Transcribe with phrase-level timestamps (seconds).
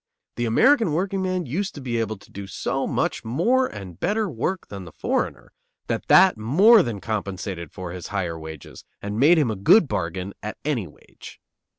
[0.35, 4.65] The American workingman used to be able to do so much more and better work
[4.65, 5.53] than the foreigner
[5.85, 10.33] that that more than compensated for his higher wages and made him a good bargain
[10.41, 11.39] at any wage.